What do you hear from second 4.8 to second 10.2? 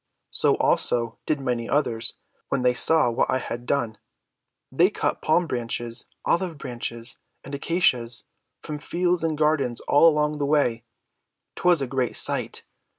cut palm‐branches, olive‐ branches, and acacias from fields and gardens all